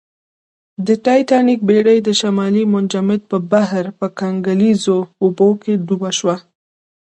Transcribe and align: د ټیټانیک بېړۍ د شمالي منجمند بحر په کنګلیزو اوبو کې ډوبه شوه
د 0.85 0.87
ټیټانیک 1.05 1.59
بېړۍ 1.67 1.97
د 2.03 2.09
شمالي 2.19 2.63
منجمند 2.73 3.23
بحر 3.51 3.85
په 3.99 4.07
کنګلیزو 4.19 4.97
اوبو 5.23 5.49
کې 5.61 5.73
ډوبه 5.85 6.09
شوه 6.17 6.35